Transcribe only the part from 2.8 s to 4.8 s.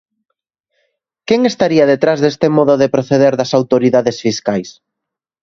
de proceder das autoridades fiscais?